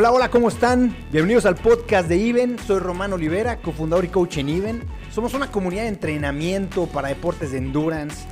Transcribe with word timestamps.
Hola, 0.00 0.12
hola, 0.12 0.30
¿cómo 0.30 0.46
están? 0.46 0.96
Bienvenidos 1.10 1.44
al 1.44 1.56
podcast 1.56 2.08
de 2.08 2.28
Even. 2.28 2.56
Soy 2.60 2.78
Román 2.78 3.12
Olivera, 3.12 3.60
cofundador 3.60 4.04
y 4.04 4.08
coach 4.08 4.38
en 4.38 4.48
Even. 4.48 4.84
Somos 5.10 5.34
una 5.34 5.50
comunidad 5.50 5.82
de 5.82 5.88
entrenamiento 5.88 6.86
para 6.86 7.08
deportes 7.08 7.50
de 7.50 7.58
endurance. 7.58 8.28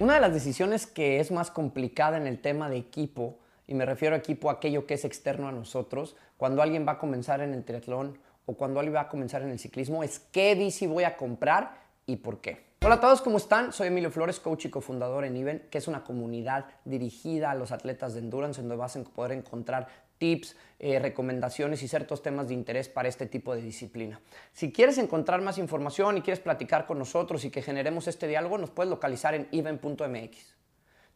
Una 0.00 0.14
de 0.14 0.20
las 0.20 0.34
decisiones 0.34 0.88
que 0.88 1.20
es 1.20 1.30
más 1.30 1.52
complicada 1.52 2.16
en 2.16 2.26
el 2.26 2.40
tema 2.40 2.68
de 2.68 2.78
equipo, 2.78 3.38
y 3.68 3.74
me 3.74 3.86
refiero 3.86 4.16
a 4.16 4.18
equipo 4.18 4.50
aquello 4.50 4.86
que 4.86 4.94
es 4.94 5.04
externo 5.04 5.46
a 5.46 5.52
nosotros, 5.52 6.16
cuando 6.36 6.62
alguien 6.62 6.84
va 6.84 6.94
a 6.94 6.98
comenzar 6.98 7.42
en 7.42 7.54
el 7.54 7.62
triatlón 7.62 8.18
o 8.44 8.54
cuando 8.54 8.80
alguien 8.80 8.96
va 8.96 9.02
a 9.02 9.08
comenzar 9.08 9.42
en 9.42 9.50
el 9.50 9.60
ciclismo, 9.60 10.02
es 10.02 10.18
qué 10.18 10.56
bici 10.56 10.88
voy 10.88 11.04
a 11.04 11.16
comprar 11.16 11.76
y 12.06 12.16
por 12.16 12.40
qué. 12.40 12.71
Hola 12.84 12.96
a 12.96 13.00
todos, 13.00 13.22
¿cómo 13.22 13.36
están? 13.36 13.72
Soy 13.72 13.86
Emilio 13.86 14.10
Flores, 14.10 14.40
coach 14.40 14.64
y 14.64 14.68
cofundador 14.68 15.24
en 15.24 15.36
Even, 15.36 15.68
que 15.70 15.78
es 15.78 15.86
una 15.86 16.02
comunidad 16.02 16.66
dirigida 16.84 17.52
a 17.52 17.54
los 17.54 17.70
atletas 17.70 18.14
de 18.14 18.18
endurance, 18.18 18.60
donde 18.60 18.74
vas 18.74 18.96
a 18.96 19.04
poder 19.04 19.38
encontrar 19.38 19.86
tips, 20.18 20.56
eh, 20.80 20.98
recomendaciones 20.98 21.80
y 21.84 21.86
ciertos 21.86 22.22
temas 22.22 22.48
de 22.48 22.54
interés 22.54 22.88
para 22.88 23.08
este 23.08 23.26
tipo 23.26 23.54
de 23.54 23.62
disciplina. 23.62 24.20
Si 24.52 24.72
quieres 24.72 24.98
encontrar 24.98 25.42
más 25.42 25.58
información 25.58 26.18
y 26.18 26.22
quieres 26.22 26.40
platicar 26.40 26.84
con 26.84 26.98
nosotros 26.98 27.44
y 27.44 27.50
que 27.50 27.62
generemos 27.62 28.08
este 28.08 28.26
diálogo, 28.26 28.58
nos 28.58 28.70
puedes 28.70 28.90
localizar 28.90 29.34
en 29.34 29.46
even.mx. 29.52 30.61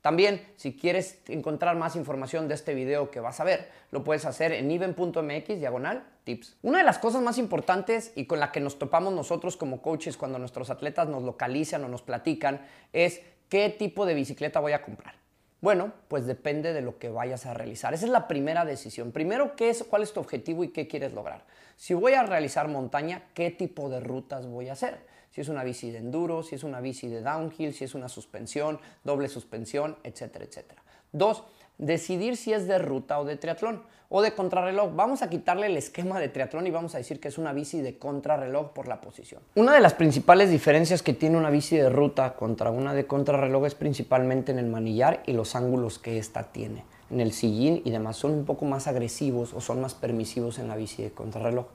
También, 0.06 0.41
si 0.55 0.77
quieres 0.77 1.19
encontrar 1.27 1.74
más 1.74 1.96
información 1.96 2.47
de 2.47 2.55
este 2.55 2.74
video 2.74 3.10
que 3.10 3.19
vas 3.19 3.41
a 3.41 3.45
ver, 3.45 3.69
lo 3.91 4.05
puedes 4.05 4.24
hacer 4.24 4.52
en 4.52 4.70
even.mx 4.70 5.59
diagonal 5.59 6.05
tips. 6.23 6.55
Una 6.62 6.78
de 6.78 6.84
las 6.84 7.01
cosas 7.01 7.23
más 7.23 7.38
importantes 7.38 8.12
y 8.14 8.27
con 8.27 8.38
la 8.38 8.52
que 8.52 8.61
nos 8.61 8.78
topamos 8.78 9.12
nosotros 9.12 9.56
como 9.56 9.83
coaches 9.83 10.16
cuando 10.16 10.38
nuestros 10.38 10.70
atletas 10.70 11.09
nos 11.09 11.24
localizan 11.24 11.83
o 11.83 11.89
nos 11.89 12.03
platican 12.03 12.64
es 12.92 13.20
qué 13.48 13.69
tipo 13.69 14.06
de 14.06 14.14
bicicleta 14.14 14.61
voy 14.61 14.75
a 14.75 14.83
comprar. 14.83 15.16
Bueno, 15.61 15.93
pues 16.09 16.27
depende 16.27 16.73
de 16.73 16.83
lo 16.83 16.99
que 16.99 17.09
vayas 17.09 17.47
a 17.47 17.55
realizar. 17.55 17.95
Esa 17.95 18.07
es 18.07 18.12
la 18.12 18.29
primera 18.29 18.65
decisión. 18.65 19.12
Primero, 19.12 19.57
¿qué 19.57 19.71
es, 19.71 19.85
¿cuál 19.85 20.03
es 20.03 20.12
tu 20.12 20.21
objetivo 20.21 20.65
y 20.65 20.69
qué 20.69 20.87
quieres 20.87 21.12
lograr? 21.12 21.45
Si 21.77 21.95
voy 21.95 22.12
a 22.12 22.23
realizar 22.23 22.69
montaña, 22.69 23.23
¿qué 23.35 23.51
tipo 23.51 23.89
de 23.89 24.01
rutas 24.01 24.47
voy 24.47 24.69
a 24.69 24.73
hacer? 24.73 24.99
si 25.37 25.43
es 25.43 25.51
una 25.51 25.65
bici 25.65 25.91
de 25.91 25.99
enduro, 25.99 26.43
si 26.43 26.55
es 26.55 26.65
una 26.65 26.81
bici 26.81 27.09
de 27.09 27.21
downhill, 27.21 27.75
si 27.75 27.84
es 27.84 27.95
una 27.95 28.09
suspensión, 28.09 28.81
doble 29.05 29.29
suspensión, 29.29 29.99
etcétera, 30.03 30.47
etcétera. 30.47 30.83
Dos, 31.17 31.45
decidir 31.78 32.36
si 32.36 32.53
es 32.53 32.69
de 32.69 32.78
ruta 32.78 33.19
o 33.19 33.25
de 33.25 33.36
triatlón 33.36 33.83
o 34.11 34.20
de 34.20 34.34
contrarreloj. 34.34 34.95
Vamos 34.95 35.22
a 35.22 35.31
quitarle 35.31 35.67
el 35.67 35.77
esquema 35.78 36.20
de 36.20 36.28
triatlón 36.28 36.67
y 36.67 36.70
vamos 36.70 36.95
a 36.95 36.98
decir 36.98 37.20
que 37.20 37.28
es 37.28 37.39
una 37.39 37.55
bici 37.55 37.81
de 37.81 37.98
contrarreloj 37.98 38.72
por 38.75 38.86
la 38.86 39.00
posición. 39.00 39.41
Una 39.55 39.72
de 39.72 39.81
las 39.81 39.94
principales 39.94 40.50
diferencias 40.50 41.03
que 41.03 41.14
tiene 41.14 41.39
una 41.39 41.48
bici 41.48 41.75
de 41.77 41.89
ruta 41.89 42.34
contra 42.34 42.70
una 42.70 42.92
de 42.92 43.06
contrarreloj 43.06 43.64
es 43.64 43.75
principalmente 43.75 44.53
en 44.53 44.59
el 44.59 44.67
manillar 44.67 45.22
y 45.25 45.33
los 45.33 45.56
ángulos 45.56 45.98
que 45.98 46.19
ésta 46.19 46.42
tiene 46.53 46.84
en 47.11 47.20
el 47.20 47.33
sillín 47.33 47.81
y 47.84 47.91
demás 47.91 48.17
son 48.17 48.33
un 48.33 48.44
poco 48.44 48.67
más 48.67 48.87
agresivos 48.87 49.55
o 49.55 49.61
son 49.62 49.81
más 49.81 49.94
permisivos 49.94 50.59
en 50.59 50.69
la 50.69 50.77
bici 50.77 51.03
de 51.03 51.12
contrarreloj. 51.12 51.67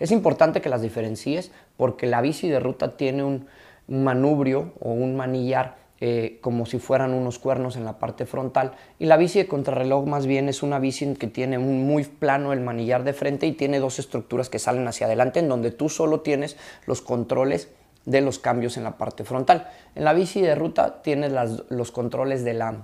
Es 0.00 0.10
importante 0.10 0.60
que 0.60 0.68
las 0.68 0.82
diferencies 0.82 1.52
porque 1.76 2.06
la 2.06 2.20
bici 2.20 2.48
de 2.48 2.58
ruta 2.58 2.96
tiene 2.96 3.22
un 3.22 3.46
manubrio 3.86 4.72
o 4.80 4.90
un 4.90 5.16
manillar 5.16 5.76
eh, 6.00 6.38
como 6.40 6.64
si 6.64 6.78
fueran 6.78 7.12
unos 7.12 7.38
cuernos 7.38 7.76
en 7.76 7.84
la 7.84 7.98
parte 7.98 8.24
frontal 8.24 8.72
y 8.98 9.06
la 9.06 9.16
bici 9.16 9.40
de 9.40 9.48
contrarreloj 9.48 10.06
más 10.06 10.26
bien 10.26 10.48
es 10.48 10.62
una 10.62 10.78
bici 10.78 11.14
que 11.14 11.26
tiene 11.26 11.58
un 11.58 11.86
muy 11.86 12.04
plano 12.04 12.52
el 12.52 12.60
manillar 12.60 13.02
de 13.02 13.12
frente 13.12 13.46
y 13.46 13.52
tiene 13.52 13.80
dos 13.80 13.98
estructuras 13.98 14.48
que 14.48 14.60
salen 14.60 14.86
hacia 14.86 15.06
adelante 15.06 15.40
en 15.40 15.48
donde 15.48 15.72
tú 15.72 15.88
solo 15.88 16.20
tienes 16.20 16.56
los 16.86 17.00
controles 17.00 17.68
de 18.04 18.20
los 18.20 18.38
cambios 18.38 18.76
en 18.76 18.84
la 18.84 18.96
parte 18.96 19.24
frontal. 19.24 19.68
En 19.94 20.04
la 20.04 20.14
bici 20.14 20.40
de 20.40 20.54
ruta 20.54 21.02
tienes 21.02 21.32
los 21.68 21.92
controles 21.92 22.44
de 22.44 22.54
la 22.54 22.76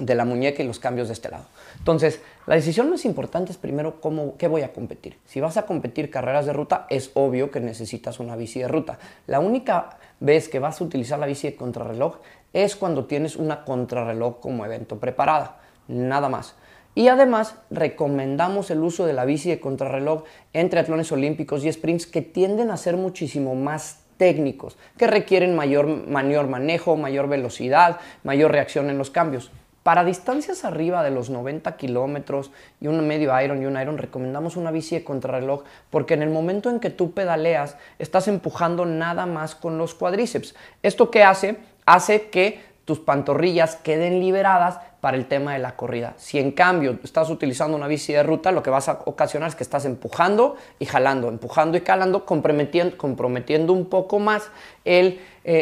de 0.00 0.14
la 0.14 0.24
muñeca 0.24 0.62
y 0.62 0.66
los 0.66 0.80
cambios 0.80 1.08
de 1.08 1.14
este 1.14 1.28
lado. 1.28 1.44
Entonces, 1.78 2.20
la 2.46 2.56
decisión 2.56 2.90
más 2.90 3.04
importante 3.04 3.52
es 3.52 3.58
primero 3.58 4.00
cómo, 4.00 4.36
qué 4.36 4.48
voy 4.48 4.62
a 4.62 4.72
competir. 4.72 5.18
Si 5.26 5.40
vas 5.40 5.56
a 5.56 5.66
competir 5.66 6.10
carreras 6.10 6.46
de 6.46 6.52
ruta, 6.52 6.86
es 6.90 7.10
obvio 7.14 7.50
que 7.50 7.60
necesitas 7.60 8.18
una 8.18 8.34
bici 8.34 8.60
de 8.60 8.68
ruta. 8.68 8.98
La 9.26 9.40
única 9.40 9.98
vez 10.18 10.48
que 10.48 10.58
vas 10.58 10.80
a 10.80 10.84
utilizar 10.84 11.18
la 11.18 11.26
bici 11.26 11.48
de 11.48 11.56
contrarreloj 11.56 12.16
es 12.52 12.74
cuando 12.76 13.04
tienes 13.04 13.36
una 13.36 13.64
contrarreloj 13.64 14.40
como 14.40 14.64
evento 14.64 14.98
preparada, 14.98 15.58
nada 15.86 16.28
más. 16.28 16.56
Y 16.94 17.08
además 17.08 17.54
recomendamos 17.70 18.70
el 18.70 18.80
uso 18.80 19.06
de 19.06 19.12
la 19.12 19.24
bici 19.24 19.50
de 19.50 19.60
contrarreloj 19.60 20.24
en 20.52 20.70
triatlones 20.70 21.12
olímpicos 21.12 21.64
y 21.64 21.72
sprints 21.72 22.06
que 22.06 22.22
tienden 22.22 22.70
a 22.70 22.76
ser 22.76 22.96
muchísimo 22.96 23.54
más 23.54 24.00
técnicos, 24.16 24.76
que 24.98 25.06
requieren 25.06 25.56
mayor, 25.56 25.86
mayor 25.86 26.46
manejo, 26.48 26.96
mayor 26.96 27.28
velocidad, 27.28 28.00
mayor 28.22 28.50
reacción 28.52 28.90
en 28.90 28.98
los 28.98 29.10
cambios. 29.10 29.50
Para 29.90 30.04
distancias 30.04 30.64
arriba 30.64 31.02
de 31.02 31.10
los 31.10 31.30
90 31.30 31.76
kilómetros 31.76 32.52
y 32.80 32.86
un 32.86 33.04
medio 33.08 33.32
iron 33.40 33.60
y 33.60 33.66
un 33.66 33.76
iron, 33.76 33.98
recomendamos 33.98 34.56
una 34.56 34.70
bici 34.70 34.94
de 34.94 35.02
contrarreloj 35.02 35.64
porque 35.90 36.14
en 36.14 36.22
el 36.22 36.30
momento 36.30 36.70
en 36.70 36.78
que 36.78 36.90
tú 36.90 37.10
pedaleas, 37.10 37.76
estás 37.98 38.28
empujando 38.28 38.86
nada 38.86 39.26
más 39.26 39.56
con 39.56 39.78
los 39.78 39.96
cuádriceps. 39.96 40.54
¿Esto 40.84 41.10
qué 41.10 41.24
hace? 41.24 41.56
Hace 41.86 42.30
que 42.30 42.62
tus 42.84 43.00
pantorrillas 43.00 43.74
queden 43.74 44.20
liberadas 44.20 44.78
para 45.00 45.16
el 45.16 45.26
tema 45.26 45.54
de 45.54 45.58
la 45.58 45.74
corrida. 45.74 46.14
Si 46.18 46.38
en 46.38 46.52
cambio 46.52 46.96
estás 47.02 47.28
utilizando 47.28 47.76
una 47.76 47.88
bici 47.88 48.12
de 48.12 48.22
ruta, 48.22 48.52
lo 48.52 48.62
que 48.62 48.70
vas 48.70 48.88
a 48.88 49.00
ocasionar 49.06 49.48
es 49.48 49.56
que 49.56 49.64
estás 49.64 49.86
empujando 49.86 50.54
y 50.78 50.86
jalando, 50.86 51.28
empujando 51.28 51.76
y 51.76 51.80
jalando, 51.80 52.24
comprometiendo, 52.24 52.96
comprometiendo 52.96 53.72
un 53.72 53.86
poco 53.86 54.20
más 54.20 54.52
eh, 54.84 55.18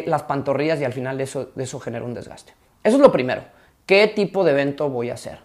las 0.07 0.25
pantorrillas 0.25 0.79
y 0.83 0.85
al 0.85 0.93
final 0.93 1.17
de 1.17 1.25
eso, 1.25 1.49
de 1.55 1.65
eso 1.65 1.81
genera 1.81 2.05
un 2.05 2.13
desgaste. 2.13 2.53
Eso 2.85 2.97
es 2.97 3.03
lo 3.03 3.11
primero. 3.11 3.57
¿Qué 3.89 4.07
tipo 4.07 4.45
de 4.45 4.51
evento 4.51 4.91
voy 4.91 5.09
a 5.09 5.15
hacer? 5.15 5.39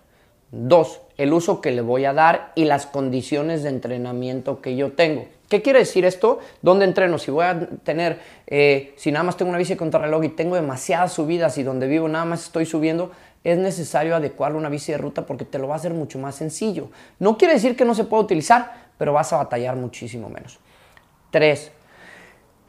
Dos, 0.52 1.00
el 1.18 1.32
uso 1.32 1.62
que 1.62 1.72
le 1.72 1.80
voy 1.80 2.04
a 2.04 2.12
dar 2.12 2.52
y 2.56 2.66
las 2.66 2.86
condiciones 2.86 3.64
de 3.64 3.70
entrenamiento 3.70 4.62
que 4.62 4.76
yo 4.76 4.92
tengo. 4.92 5.28
¿Qué 5.48 5.62
quiere 5.62 5.80
decir 5.80 6.04
esto? 6.04 6.40
¿Dónde 6.62 6.84
entreno? 6.84 7.20
Si 7.20 7.32
voy 7.32 7.46
a 7.46 7.70
tener, 7.86 8.20
eh, 8.48 8.94
si 8.98 9.14
nada 9.14 9.24
más 9.24 9.38
tengo 9.38 9.48
una 9.48 9.58
bici 9.58 9.76
reloj 9.76 10.26
y 10.26 10.28
tengo 10.28 10.56
demasiadas 10.56 11.14
subidas 11.14 11.58
y 11.58 11.64
donde 11.64 11.88
vivo 11.88 12.10
nada 12.10 12.26
más 12.26 12.44
estoy 12.44 12.66
subiendo, 12.66 13.12
es 13.46 13.58
necesario 13.58 14.14
adecuar 14.14 14.58
una 14.58 14.68
bici 14.68 14.92
de 14.92 14.98
ruta 14.98 15.26
porque 15.26 15.46
te 15.46 15.58
lo 15.58 15.70
va 15.70 15.76
a 15.76 15.78
hacer 15.78 15.94
mucho 15.94 16.20
más 16.20 16.36
sencillo. 16.36 16.90
No 17.20 17.38
quiere 17.38 17.54
decir 17.54 17.78
que 17.78 17.86
no 17.86 17.96
se 17.96 18.04
pueda 18.04 18.24
utilizar, 18.24 18.90
pero 18.98 19.14
vas 19.14 19.32
a 19.32 19.38
batallar 19.38 19.78
muchísimo 19.78 20.28
menos. 20.28 20.60
Tres, 21.32 21.72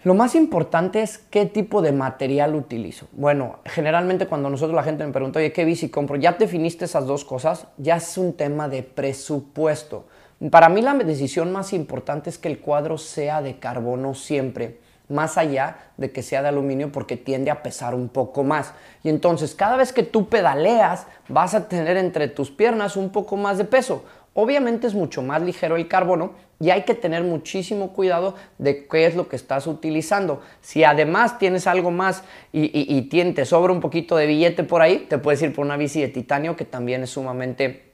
lo 0.04 0.12
más 0.12 0.34
importante 0.34 1.00
es 1.00 1.16
qué 1.16 1.46
tipo 1.46 1.80
de 1.80 1.90
material 1.90 2.54
utilizo. 2.54 3.08
Bueno, 3.12 3.60
generalmente 3.64 4.26
cuando 4.26 4.50
nosotros 4.50 4.76
la 4.76 4.82
gente 4.82 5.04
me 5.04 5.12
pregunta, 5.12 5.38
oye, 5.38 5.50
¿qué 5.50 5.64
bici 5.64 5.88
compro? 5.88 6.16
Ya 6.16 6.32
definiste 6.32 6.84
esas 6.84 7.06
dos 7.06 7.24
cosas, 7.24 7.68
ya 7.78 7.96
es 7.96 8.18
un 8.18 8.34
tema 8.34 8.68
de 8.68 8.82
presupuesto. 8.82 10.04
Para 10.50 10.68
mí 10.68 10.82
la 10.82 10.92
decisión 10.92 11.52
más 11.52 11.72
importante 11.72 12.28
es 12.28 12.36
que 12.36 12.48
el 12.48 12.60
cuadro 12.60 12.98
sea 12.98 13.40
de 13.40 13.58
carbono 13.58 14.12
siempre, 14.12 14.78
más 15.08 15.38
allá 15.38 15.78
de 15.96 16.12
que 16.12 16.22
sea 16.22 16.42
de 16.42 16.48
aluminio 16.48 16.92
porque 16.92 17.16
tiende 17.16 17.50
a 17.50 17.62
pesar 17.62 17.94
un 17.94 18.10
poco 18.10 18.44
más. 18.44 18.74
Y 19.02 19.08
entonces 19.08 19.54
cada 19.54 19.78
vez 19.78 19.94
que 19.94 20.02
tú 20.02 20.28
pedaleas 20.28 21.06
vas 21.28 21.54
a 21.54 21.66
tener 21.66 21.96
entre 21.96 22.28
tus 22.28 22.50
piernas 22.50 22.96
un 22.96 23.08
poco 23.08 23.38
más 23.38 23.56
de 23.56 23.64
peso. 23.64 24.04
Obviamente 24.34 24.88
es 24.88 24.94
mucho 24.94 25.22
más 25.22 25.40
ligero 25.42 25.76
el 25.76 25.86
carbono 25.86 26.32
y 26.60 26.70
hay 26.70 26.82
que 26.82 26.94
tener 26.94 27.22
muchísimo 27.22 27.92
cuidado 27.92 28.34
de 28.58 28.86
qué 28.86 29.06
es 29.06 29.14
lo 29.14 29.28
que 29.28 29.36
estás 29.36 29.66
utilizando. 29.68 30.42
Si 30.60 30.82
además 30.82 31.38
tienes 31.38 31.68
algo 31.68 31.92
más 31.92 32.24
y, 32.52 32.70
y, 32.72 33.02
te 33.32 33.44
sobra 33.44 33.72
un 33.72 33.80
poquito 33.80 34.16
de 34.16 34.26
billete 34.26 34.64
por 34.64 34.82
ahí, 34.82 35.06
te 35.08 35.18
puedes 35.18 35.40
ir 35.42 35.54
por 35.54 35.64
una 35.64 35.76
bici 35.76 36.00
de 36.00 36.08
titanio 36.08 36.56
que 36.56 36.64
también 36.64 37.04
es 37.04 37.10
sumamente 37.10 37.92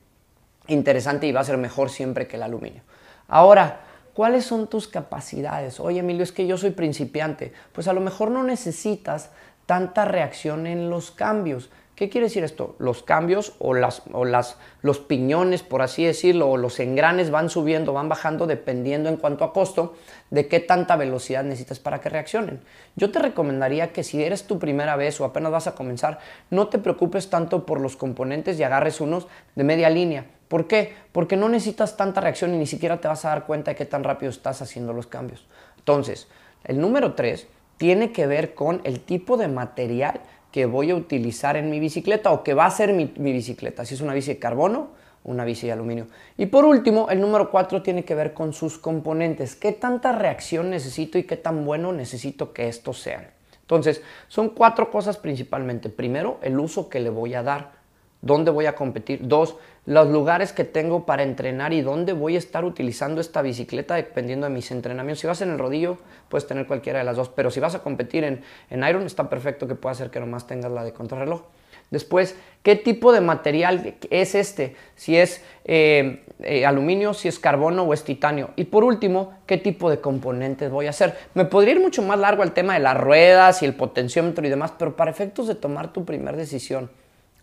interesante 0.69 1.27
y 1.27 1.33
va 1.33 1.41
a 1.41 1.45
ser 1.45 1.59
mejor 1.59 1.91
siempre 1.91 2.27
que 2.27 2.37
el 2.37 2.43
aluminio. 2.43 2.83
Ahora, 3.29 3.81
¿cuáles 4.15 4.47
son 4.47 4.67
tus 4.67 4.89
capacidades? 4.89 5.79
Oye 5.79 6.01
Emilio, 6.01 6.23
es 6.23 6.33
que 6.33 6.47
yo 6.47 6.57
soy 6.57 6.71
principiante. 6.71 7.53
Pues 7.73 7.87
a 7.87 7.93
lo 7.93 8.01
mejor 8.01 8.31
no 8.31 8.45
necesitas 8.45 9.31
tanta 9.67 10.05
reacción 10.05 10.67
en 10.67 10.89
los 10.89 11.11
cambios. 11.11 11.71
¿Qué 12.01 12.09
quiere 12.09 12.29
decir 12.29 12.45
esto? 12.45 12.77
Los 12.79 13.03
cambios 13.03 13.53
o, 13.59 13.75
las, 13.75 14.05
o 14.13 14.25
las, 14.25 14.57
los 14.81 15.01
piñones, 15.01 15.63
por 15.63 15.83
así 15.83 16.03
decirlo, 16.03 16.49
o 16.49 16.57
los 16.57 16.81
engranes 16.81 17.31
van 17.31 17.51
subiendo, 17.51 17.93
van 17.93 18.09
bajando 18.09 18.47
dependiendo 18.47 19.11
en 19.11 19.19
cuanto 19.19 19.45
a 19.45 19.53
costo 19.53 19.97
de 20.31 20.49
qué 20.49 20.61
tanta 20.61 20.97
velocidad 20.97 21.45
necesitas 21.45 21.79
para 21.79 22.01
que 22.01 22.09
reaccionen. 22.09 22.61
Yo 22.97 23.11
te 23.11 23.19
recomendaría 23.19 23.93
que 23.93 24.03
si 24.03 24.25
eres 24.25 24.47
tu 24.47 24.59
primera 24.59 24.97
vez 24.97 25.21
o 25.21 25.27
apenas 25.27 25.53
vas 25.53 25.67
a 25.67 25.75
comenzar, 25.75 26.21
no 26.49 26.69
te 26.69 26.79
preocupes 26.79 27.29
tanto 27.29 27.67
por 27.67 27.83
los 27.83 27.99
componentes 27.99 28.59
y 28.59 28.63
agarres 28.63 29.03
unos 29.03 29.27
de 29.55 29.65
media 29.65 29.91
línea. 29.91 30.25
¿Por 30.49 30.67
qué? 30.67 30.95
Porque 31.13 31.37
no 31.37 31.51
necesitas 31.51 31.99
tanta 31.99 32.23
reacción 32.23 32.55
y 32.55 32.57
ni 32.57 32.67
siquiera 32.67 32.99
te 33.03 33.09
vas 33.09 33.27
a 33.27 33.29
dar 33.29 33.45
cuenta 33.45 33.73
de 33.73 33.77
qué 33.77 33.85
tan 33.85 34.05
rápido 34.05 34.31
estás 34.31 34.63
haciendo 34.63 34.95
los 34.95 35.07
cambios. 35.07 35.47
Entonces, 35.77 36.29
el 36.65 36.81
número 36.81 37.13
3 37.13 37.47
tiene 37.77 38.11
que 38.11 38.27
ver 38.27 38.55
con 38.55 38.81
el 38.85 39.01
tipo 39.01 39.37
de 39.37 39.49
material 39.49 40.23
que 40.53 40.67
voy 40.67 40.91
a 40.91 40.95
utilizar 40.95 41.57
en 41.57 41.71
mi 41.71 41.81
bicicleta 41.81 42.33
o 42.33 42.43
que 42.43 42.55
va 42.55 42.67
a 42.67 42.71
ser 42.71 42.93
mi, 42.93 43.07
bicicleta, 43.07 43.85
si 43.85 43.95
es 43.95 44.01
una 44.01 44.15
bici 44.15 44.35
de 44.35 44.39
carbono, 44.39 44.89
una 45.25 45.45
bici 45.45 45.67
de 45.67 45.73
aluminio. 45.73 46.07
Y 46.37 46.47
por 46.47 46.65
último, 46.65 47.09
el 47.11 47.21
número 47.21 47.51
4 47.51 47.83
tiene 47.83 48.05
que 48.05 48.15
ver 48.15 48.33
con 48.33 48.53
sus 48.53 48.79
componentes. 48.79 49.55
¿Qué 49.55 49.73
tanta 49.73 50.13
reacción 50.13 50.71
necesito 50.71 51.19
y 51.19 51.25
qué 51.25 51.37
tan 51.37 51.65
bueno 51.65 51.93
necesito 51.93 52.53
que 52.53 52.69
estos 52.69 53.01
sean? 53.01 53.29
Entonces, 53.63 54.03
son 54.27 54.49
cuatro 54.49 54.91
cosas 54.91 55.17
principalmente. 55.17 55.91
Primero, 55.91 56.39
el 56.43 56.59
uso 56.59 56.89
que 56.89 56.99
le 56.99 57.11
voy 57.11 57.35
a 57.35 57.43
dar, 57.45 57.80
dónde 58.23 58.51
voy 58.51 58.67
a 58.67 58.75
competir. 58.75 59.21
Dos, 59.23 59.57
los 59.87 60.09
lugares 60.09 60.53
que 60.53 60.65
tengo 60.65 61.07
para 61.07 61.23
entrenar 61.23 61.73
y 61.73 61.81
dónde 61.81 62.13
voy 62.13 62.37
a 62.37 62.39
estar 62.39 62.65
utilizando 62.65 63.21
esta 63.21 63.43
bicicleta 63.43 63.95
dependiendo 63.95 64.47
de 64.47 64.53
mis 64.53 64.71
entrenamientos. 64.71 65.21
Si 65.21 65.27
vas 65.27 65.41
en 65.43 65.51
el 65.51 65.59
rodillo, 65.59 65.99
puedes 66.29 66.47
tener 66.47 66.67
cualquiera 66.67 66.99
de 66.99 67.05
las 67.05 67.17
dos, 67.17 67.29
pero 67.29 67.51
si 67.51 67.61
vas 67.61 67.75
a 67.75 67.83
competir 67.83 68.25
en, 68.25 68.43
en 68.69 68.85
Iron, 68.85 69.07
está 69.07 69.29
perfecto 69.29 69.67
que 69.67 69.75
pueda 69.75 69.95
ser 69.95 70.11
que 70.11 70.21
nomás 70.21 70.47
tengas 70.47 70.71
la 70.71 70.85
de 70.85 70.93
contrarreloj. 70.93 71.43
Después, 71.91 72.37
¿qué 72.63 72.77
tipo 72.77 73.13
de 73.13 73.21
material 73.21 73.97
es 74.11 74.35
este? 74.37 74.77
Si 74.95 75.17
es 75.17 75.43
eh, 75.65 76.25
eh, 76.39 76.65
aluminio, 76.65 77.15
si 77.15 77.27
es 77.27 77.41
carbono 77.41 77.83
o 77.83 77.93
es 77.93 78.05
titanio. 78.05 78.51
Y 78.55 78.65
por 78.65 78.85
último, 78.85 79.35
¿qué 79.47 79.59
tipo 79.59 79.91
de 79.91 80.01
componentes 80.01 80.71
voy 80.71 80.87
a 80.87 80.91
hacer? 80.91 81.17
Me 81.35 81.47
podría 81.47 81.75
ir 81.75 81.81
mucho 81.81 82.03
más 82.03 82.19
largo 82.19 82.45
el 82.45 82.53
tema 82.53 82.75
de 82.75 82.81
las 82.81 82.97
ruedas 82.97 83.63
y 83.63 83.67
el 83.67 83.75
potenciómetro 83.75 84.47
y 84.47 84.51
demás, 84.51 84.73
pero 84.79 84.95
para 84.95 85.11
efectos 85.11 85.49
de 85.49 85.57
tomar 85.57 85.93
tu 85.93 86.05
primera 86.05 86.37
decisión, 86.37 86.91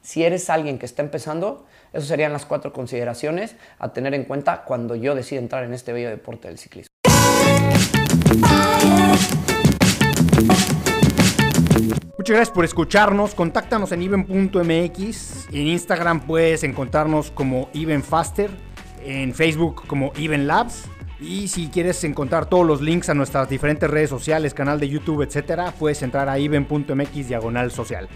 si 0.01 0.23
eres 0.23 0.49
alguien 0.49 0.79
que 0.79 0.85
está 0.85 1.01
empezando, 1.01 1.65
esas 1.93 2.07
serían 2.07 2.33
las 2.33 2.45
cuatro 2.45 2.73
consideraciones 2.73 3.55
a 3.79 3.93
tener 3.93 4.13
en 4.13 4.23
cuenta 4.23 4.63
cuando 4.63 4.95
yo 4.95 5.15
decida 5.15 5.39
entrar 5.39 5.63
en 5.63 5.73
este 5.73 5.93
bello 5.93 6.09
deporte 6.09 6.47
del 6.47 6.57
ciclismo. 6.57 6.87
Muchas 12.17 12.35
gracias 12.35 12.53
por 12.53 12.65
escucharnos. 12.65 13.35
Contáctanos 13.35 13.91
en 13.93 14.01
even.mx. 14.01 15.47
En 15.49 15.67
Instagram 15.67 16.27
puedes 16.27 16.63
encontrarnos 16.63 17.31
como 17.31 17.69
evenfaster. 17.73 18.51
En 19.05 19.33
Facebook 19.33 19.87
como 19.87 20.11
Even 20.17 20.45
Labs. 20.45 20.89
Y 21.19 21.47
si 21.47 21.67
quieres 21.69 22.03
encontrar 22.03 22.47
todos 22.47 22.65
los 22.65 22.81
links 22.81 23.09
a 23.09 23.13
nuestras 23.13 23.49
diferentes 23.49 23.89
redes 23.89 24.09
sociales, 24.09 24.53
canal 24.53 24.79
de 24.79 24.89
YouTube, 24.89 25.23
etcétera, 25.23 25.73
puedes 25.79 26.01
entrar 26.03 26.27
a 26.27 26.37
even.mx 26.37 27.27
diagonal 27.27 27.71
social. 27.71 28.07